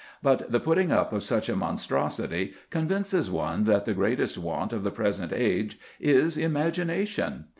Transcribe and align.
But 0.23 0.51
the 0.51 0.59
putting 0.59 0.91
up 0.91 1.13
of 1.13 1.21
such 1.21 1.47
a 1.47 1.55
monstrosity 1.55 2.55
convinces 2.71 3.29
one 3.29 3.65
that 3.65 3.85
the 3.85 3.93
greatest 3.93 4.35
want 4.35 4.73
of 4.73 4.81
the 4.81 4.89
present 4.89 5.31
age 5.31 5.79
is 5.99 6.37
imagination. 6.37 7.45